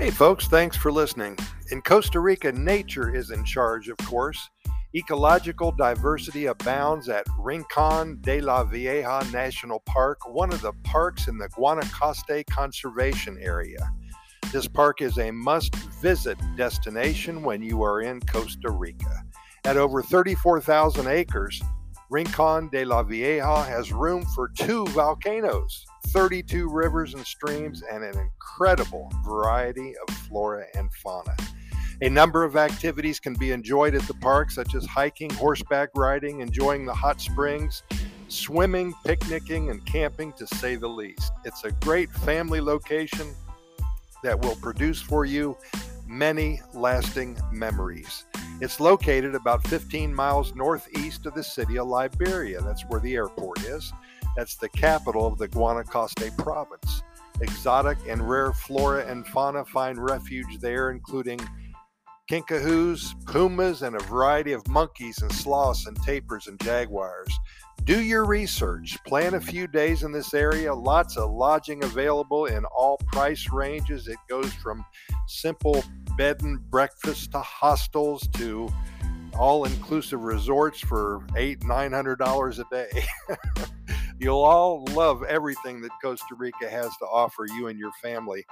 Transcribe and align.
Hey, 0.00 0.10
folks, 0.10 0.46
thanks 0.46 0.78
for 0.78 0.90
listening. 0.90 1.36
In 1.72 1.82
Costa 1.82 2.20
Rica, 2.20 2.50
nature 2.52 3.14
is 3.14 3.32
in 3.32 3.44
charge, 3.44 3.90
of 3.90 3.98
course. 3.98 4.48
Ecological 4.96 5.72
diversity 5.72 6.46
abounds 6.46 7.10
at 7.10 7.26
Rincon 7.38 8.16
de 8.22 8.40
la 8.40 8.64
Vieja 8.64 9.22
National 9.30 9.80
Park, 9.80 10.26
one 10.26 10.54
of 10.54 10.62
the 10.62 10.72
parks 10.84 11.28
in 11.28 11.36
the 11.36 11.50
Guanacaste 11.50 12.46
Conservation 12.48 13.36
Area. 13.42 13.90
This 14.50 14.66
park 14.66 15.02
is 15.02 15.18
a 15.18 15.30
must 15.30 15.76
visit 15.76 16.38
destination 16.56 17.42
when 17.42 17.60
you 17.60 17.82
are 17.82 18.00
in 18.00 18.20
Costa 18.20 18.70
Rica. 18.70 19.22
At 19.66 19.76
over 19.76 20.02
34,000 20.02 21.08
acres, 21.08 21.60
Rincon 22.08 22.70
de 22.70 22.86
la 22.86 23.02
Vieja 23.02 23.64
has 23.64 23.92
room 23.92 24.24
for 24.34 24.48
two 24.48 24.86
volcanoes, 24.86 25.84
32 26.12 26.68
rivers 26.68 27.14
and 27.14 27.24
streams, 27.24 27.82
and 27.82 28.02
an 28.04 28.18
incredible 28.18 29.10
variety 29.24 29.94
of 29.96 30.14
flora 30.14 30.64
and 30.74 30.92
fauna. 30.94 31.36
A 32.02 32.08
number 32.08 32.44
of 32.44 32.56
activities 32.56 33.20
can 33.20 33.34
be 33.34 33.52
enjoyed 33.52 33.94
at 33.94 34.02
the 34.02 34.14
park, 34.14 34.50
such 34.50 34.74
as 34.74 34.86
hiking, 34.86 35.30
horseback 35.30 35.90
riding, 35.94 36.40
enjoying 36.40 36.86
the 36.86 36.94
hot 36.94 37.20
springs, 37.20 37.82
swimming, 38.28 38.94
picnicking, 39.04 39.70
and 39.70 39.84
camping, 39.84 40.32
to 40.34 40.46
say 40.46 40.76
the 40.76 40.88
least. 40.88 41.32
It's 41.44 41.64
a 41.64 41.72
great 41.72 42.10
family 42.10 42.60
location 42.60 43.34
that 44.22 44.40
will 44.40 44.56
produce 44.56 45.00
for 45.00 45.24
you 45.24 45.56
many 46.06 46.60
lasting 46.74 47.38
memories. 47.52 48.24
It's 48.60 48.80
located 48.80 49.34
about 49.34 49.66
15 49.68 50.14
miles 50.14 50.54
northeast 50.54 51.26
of 51.26 51.34
the 51.34 51.42
city 51.42 51.78
of 51.78 51.86
Liberia. 51.86 52.60
That's 52.60 52.82
where 52.88 53.00
the 53.00 53.14
airport 53.14 53.62
is. 53.62 53.92
That's 54.36 54.56
the 54.56 54.68
capital 54.68 55.26
of 55.26 55.38
the 55.38 55.48
Guanacaste 55.48 56.36
province. 56.38 57.02
Exotic 57.40 57.98
and 58.06 58.28
rare 58.28 58.52
flora 58.52 59.06
and 59.06 59.26
fauna 59.26 59.64
find 59.64 60.02
refuge 60.02 60.58
there, 60.60 60.90
including 60.90 61.40
kinkajous, 62.30 63.14
pumas, 63.26 63.82
and 63.82 63.96
a 63.96 64.00
variety 64.00 64.52
of 64.52 64.66
monkeys 64.68 65.20
and 65.22 65.32
sloths 65.32 65.86
and 65.86 65.96
tapirs 66.02 66.46
and 66.46 66.60
jaguars. 66.60 67.32
Do 67.84 68.00
your 68.00 68.26
research. 68.26 68.98
Plan 69.06 69.34
a 69.34 69.40
few 69.40 69.66
days 69.66 70.02
in 70.02 70.12
this 70.12 70.34
area. 70.34 70.72
Lots 70.72 71.16
of 71.16 71.30
lodging 71.30 71.82
available 71.82 72.46
in 72.46 72.64
all 72.66 72.98
price 73.10 73.48
ranges. 73.50 74.06
It 74.06 74.18
goes 74.28 74.52
from 74.54 74.84
simple 75.26 75.82
bed 76.16 76.42
and 76.42 76.60
breakfast 76.70 77.32
to 77.32 77.40
hostels 77.40 78.28
to 78.34 78.68
all 79.38 79.64
inclusive 79.64 80.22
resorts 80.22 80.80
for 80.80 81.24
eight, 81.36 81.64
nine 81.64 81.92
hundred 81.92 82.18
dollars 82.18 82.58
a 82.58 82.64
day. 82.70 83.04
You'll 84.20 84.42
all 84.42 84.84
love 84.90 85.22
everything 85.24 85.80
that 85.80 85.92
Costa 86.02 86.34
Rica 86.36 86.68
has 86.68 86.94
to 86.98 87.06
offer 87.06 87.46
you 87.56 87.68
and 87.68 87.78
your 87.78 87.92
family. 88.02 88.44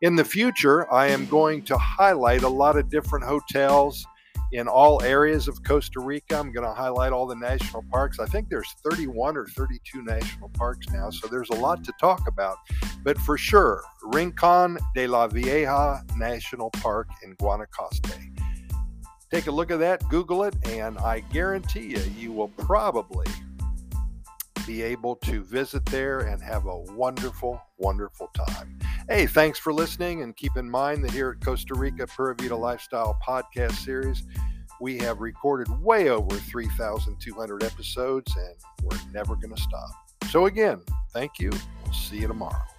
In 0.00 0.16
the 0.16 0.24
future, 0.24 0.90
I 0.90 1.08
am 1.08 1.26
going 1.26 1.62
to 1.64 1.76
highlight 1.76 2.42
a 2.42 2.48
lot 2.48 2.78
of 2.78 2.88
different 2.88 3.26
hotels 3.26 4.06
in 4.52 4.66
all 4.66 5.02
areas 5.02 5.46
of 5.46 5.62
Costa 5.62 6.00
Rica. 6.00 6.38
I'm 6.38 6.52
going 6.52 6.66
to 6.66 6.72
highlight 6.72 7.12
all 7.12 7.26
the 7.26 7.36
national 7.36 7.84
parks. 7.90 8.18
I 8.18 8.24
think 8.24 8.48
there's 8.48 8.74
31 8.82 9.36
or 9.36 9.46
32 9.46 10.02
national 10.02 10.48
parks 10.50 10.88
now, 10.88 11.10
so 11.10 11.28
there's 11.28 11.50
a 11.50 11.56
lot 11.56 11.84
to 11.84 11.92
talk 12.00 12.26
about. 12.26 12.56
But 13.04 13.18
for 13.18 13.36
sure, 13.36 13.82
Rincon 14.02 14.78
de 14.94 15.06
la 15.06 15.28
Vieja 15.28 16.02
National 16.16 16.70
Park 16.70 17.08
in 17.22 17.36
Guanacaste. 17.36 18.16
Take 19.30 19.48
a 19.48 19.52
look 19.52 19.70
at 19.70 19.78
that, 19.80 20.08
Google 20.08 20.44
it, 20.44 20.56
and 20.64 20.98
I 20.98 21.20
guarantee 21.20 21.88
you, 21.88 22.02
you 22.18 22.32
will 22.32 22.48
probably 22.48 23.26
be 24.66 24.82
able 24.82 25.16
to 25.16 25.42
visit 25.42 25.84
there 25.86 26.20
and 26.20 26.42
have 26.42 26.66
a 26.66 26.78
wonderful, 26.78 27.60
wonderful 27.78 28.28
time. 28.34 28.78
Hey, 29.08 29.26
thanks 29.26 29.58
for 29.58 29.72
listening. 29.72 30.22
And 30.22 30.36
keep 30.36 30.56
in 30.56 30.68
mind 30.68 31.04
that 31.04 31.10
here 31.10 31.30
at 31.30 31.44
Costa 31.44 31.74
Rica 31.74 32.06
Pura 32.06 32.34
Vida 32.34 32.56
Lifestyle 32.56 33.18
podcast 33.26 33.72
series, 33.72 34.24
we 34.80 34.98
have 34.98 35.20
recorded 35.20 35.68
way 35.82 36.08
over 36.08 36.36
3,200 36.36 37.62
episodes 37.62 38.34
and 38.36 38.54
we're 38.82 38.98
never 39.12 39.36
going 39.36 39.54
to 39.54 39.60
stop. 39.60 39.90
So, 40.30 40.46
again, 40.46 40.80
thank 41.12 41.38
you. 41.38 41.50
We'll 41.84 41.92
see 41.92 42.18
you 42.18 42.28
tomorrow. 42.28 42.69